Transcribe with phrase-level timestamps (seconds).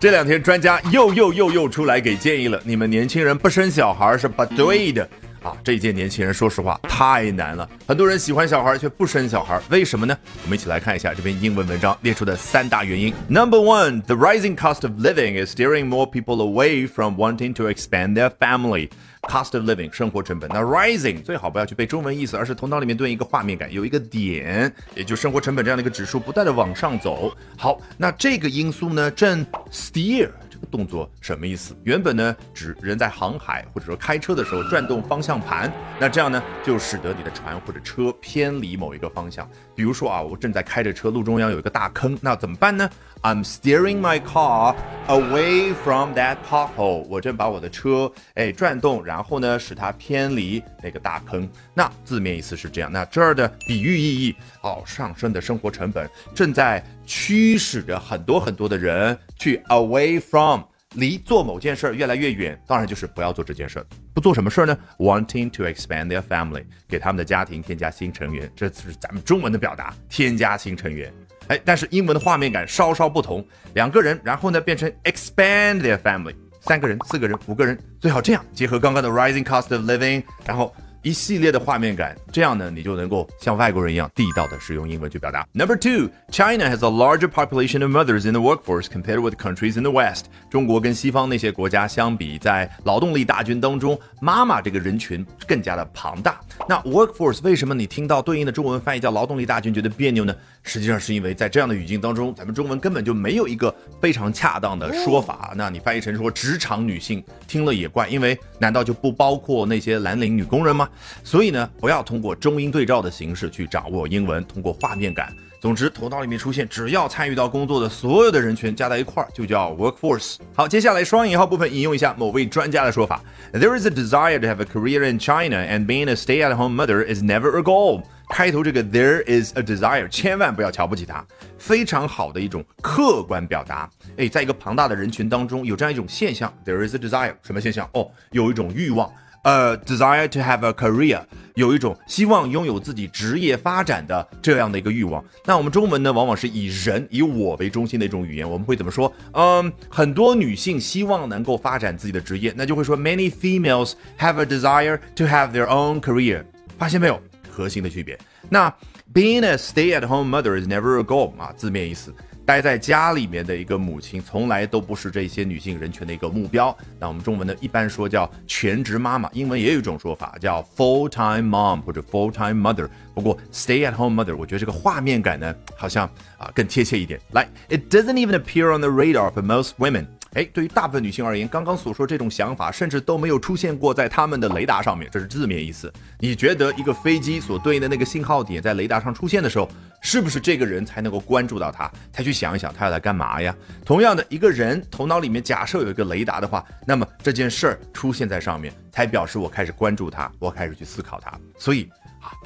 [0.00, 5.08] 这两天专家又又又又出来给建议了，你们年轻人不生小孩是不对的。
[5.42, 5.56] 啊！
[5.62, 10.16] 这一届年轻人说实话太难了，很多人喜欢小孩却不生小孩，为什么呢？
[10.44, 13.12] 我们一起来看一下这篇英文文章列出的三大原因。
[13.28, 18.14] Number one, the rising cost of living is steering more people away from wanting to expand
[18.14, 18.90] their family.
[19.22, 27.36] Cost of living 生活成本，那 rising 最好不要去背中文意思，而是头脑里面对应一个画面感，有一个点，也就生活成本这样的一个指数不断的往上走。
[27.56, 30.30] 好，那这个因素呢，正 steer
[30.68, 31.76] 动作什么意思？
[31.84, 39.48] 原本呢指人在航海或者说开车的时候转动方向盘，那这样呢就使得你的船或者车偏离某一个方向。
[39.74, 42.88] 比如说啊，我正在开着车，路中央有一个大坑，那怎么办呢
[43.22, 44.74] ？I'm steering my car
[45.06, 47.04] away from that pothole。
[47.08, 51.48] 我正把我的车哎转动，然后呢使它偏离那个大坑。
[51.74, 52.90] 那字面意思是这样。
[52.92, 60.60] 那这儿的比喻意义哦，上升的生活成本正在驱使着很多很多的人去 away from
[60.92, 62.60] 离做某件事越来越远。
[62.66, 63.86] 当然就是不要做这件事儿。
[64.12, 68.52] 不做什么事儿呢？Wanting to expand their family，给他们的家庭添加新成员。
[68.54, 71.10] 这是咱们中文的表达，添加新成员。
[71.46, 80.74] 哎，但是英文的画面感稍稍不同，两个人，然后呢变成 expand their family，三个人、四个人、五个人，最好这样结合刚刚的 rising cost of living，然后。
[81.08, 85.48] 一系列的画面感，这样呢，你就能够像外国人一样地道的使用英文去表达。
[85.54, 89.84] Number two, China has a larger population of mothers in the workforce compared with countries in
[89.84, 90.26] the West。
[90.50, 96.38] 中国跟西方那些国家相比，在劳动力大军当中，妈妈这个人群更加的庞大。
[96.68, 100.36] 那 workforce 为什么你听到对应的中文翻译叫劳动力大军觉得别扭呢？
[100.62, 105.54] 实际上是因为在这样的语境当中，咱们中文根本就没有一个非常恰当的说法。
[105.56, 110.86] 那你翻译成说职场女性，听了也怪，因为难道就不包括那些蓝领女工人吗？
[111.22, 115.34] 所以呢，不要通过中英对照的形式去掌握英文，通过画面感。
[115.60, 120.36] 总之，头脑里面出现只要参与到工作的所有的人群加在一块儿，就叫 workforce。
[120.54, 123.20] 好，接下来双引号部分引用一下某位专家的说法
[123.52, 127.24] ：There is a desire to have a career in China, and being a stay-at-home mother is
[127.24, 128.02] never a goal。
[128.28, 131.24] 开头这个 there is a desire，千万不要瞧不起它，
[131.58, 133.90] 非常好的一种客观表达。
[134.16, 137.88] 哎，在一个庞大的人群当中，有这样一种现象：There is a desire，什么现象？
[137.94, 139.10] 哦，有一种欲望。
[139.48, 141.22] 呃，desire to have a career，
[141.54, 145.24] 有一种希望拥有自己职业发展的这样的一个欲望。
[145.46, 148.48] 那我们中文呢，往往是以人以我为中心的一种语言。
[148.48, 149.10] 我们会怎么说？
[149.32, 156.44] 嗯，很多女性希望能够发展自己的职业，那就会说 many females have a desire to have their own career。
[156.78, 157.18] 发现没有？
[157.50, 158.18] 核心的区别。
[158.50, 158.70] 那
[159.14, 162.14] being a stay-at-home mother is never a goal 啊，字面意思。
[162.48, 166.74] 待在家里面的一个母亲，从来都不是这些女性人群的一个目标。
[166.98, 172.88] 那我们中文呢，一般说叫全职妈妈，英文也有一种说法叫 full-time mom 或者 full-time mother。
[173.14, 177.20] 不过 stay-at-home mother，我觉得这个画面感呢，好像啊更贴切一点。
[177.32, 180.06] 来，it doesn't even appear on the radar for most women。
[180.38, 185.92] 哎，对于大部分女性而言，刚刚所说这种想法，甚至都没有出现过在他们的雷达上面，这是字面意思。
[186.20, 189.68] 你觉得一个飞机所对应的那个信号点在雷达上出现的时候，
[190.00, 193.52] 是不是这个人才能够关注到他，才去想一想他要来干嘛呀？
[193.84, 201.36] 同样的，一个人头脑里面假设有一个雷达的话，那么这件事儿出现在上面，才表示我开始关注他，我开始去思考他。
[201.58, 201.90] 所以。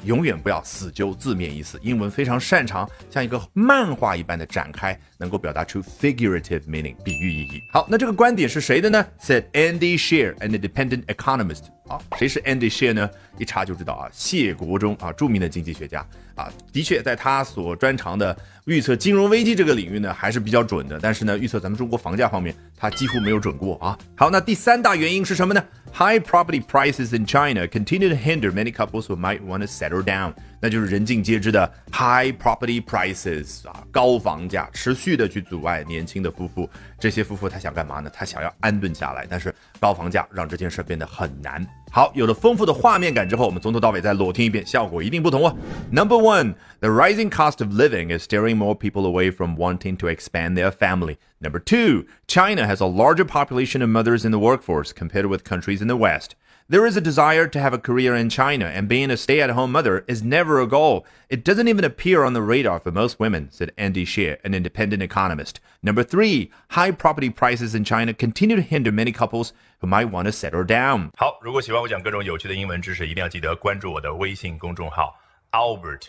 [0.03, 7.61] 永远不要死揪字面意思，英文非常擅长像一个漫画一般的展开，能够表达出 figurative meaning 比喻意义。
[7.71, 11.63] 好，那这个观点是谁的呢？Said Andy Shear，an independent economist。
[11.87, 13.09] 啊，谁是 Andy Shear 呢？
[13.37, 16.05] 一查就知道啊，谢国忠啊，著名的经济学家
[16.35, 18.35] 啊，的确在他所专长的
[18.65, 20.99] 预测金融危机这个领域呢，还是比较准的。
[21.01, 23.97] 但是呢，预测咱们中国房价方面，他几乎没有准过啊。
[24.15, 25.63] 好，那第三大原因是什么呢
[25.93, 30.33] ？High property prices in China continue to hinder many couples who might want to settle down。
[30.61, 36.69] 那就是人尽皆知的 high property prices 啊，高房价持续的去阻碍年轻的夫妇。
[36.97, 38.09] 这些夫妇他想干嘛呢？
[38.13, 41.65] 他想要安顿下来，但是高房价让这件事变得很难。
[41.92, 45.56] 好，有了丰富的画面感之后，我们从头到尾再裸听一遍，效果一定不同哦。
[45.90, 50.54] Number one, the rising cost of living is steering more people away from wanting to expand
[50.54, 51.16] their family.
[51.42, 55.80] Number two, China has a larger population of mothers in the workforce compared with countries
[55.80, 56.34] in the West.
[56.70, 59.48] There is a desire to have a career in China, and being a stay at
[59.50, 61.06] home mother is never a goal.
[61.30, 65.02] It doesn't even appear on the radar for most women, said Andy Shear, an independent
[65.02, 65.60] economist.
[65.82, 70.26] Number three, high property prices in China continue to hinder many couples who might want
[70.26, 71.10] to settle down.
[71.16, 75.18] 好，如果喜欢我讲各种有趣的英文知识，一定要记得关注我的微信公众号
[75.52, 76.08] Albert。